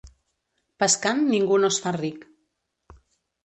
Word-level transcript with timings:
Pescant 0.83 1.21
ningú 1.35 1.61
no 1.61 1.71
es 1.75 1.79
fa 1.87 1.95
ric. 2.01 2.29